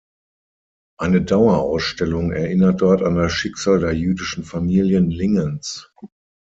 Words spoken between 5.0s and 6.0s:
Lingens.